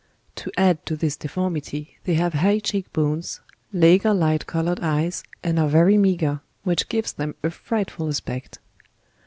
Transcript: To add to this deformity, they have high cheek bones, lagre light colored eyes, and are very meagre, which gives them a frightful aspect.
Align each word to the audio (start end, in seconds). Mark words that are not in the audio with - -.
To 0.37 0.51
add 0.57 0.83
to 0.87 0.95
this 0.95 1.15
deformity, 1.15 1.99
they 2.05 2.15
have 2.15 2.33
high 2.33 2.57
cheek 2.57 2.91
bones, 2.91 3.39
lagre 3.71 4.15
light 4.17 4.47
colored 4.47 4.79
eyes, 4.81 5.23
and 5.43 5.59
are 5.59 5.69
very 5.69 5.95
meagre, 5.95 6.41
which 6.63 6.89
gives 6.89 7.13
them 7.13 7.35
a 7.43 7.51
frightful 7.51 8.07
aspect. 8.09 8.57